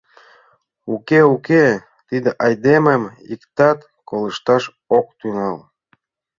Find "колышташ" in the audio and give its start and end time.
4.09-4.63